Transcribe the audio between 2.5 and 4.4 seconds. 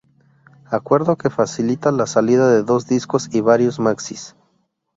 de dos discos y varios maxis.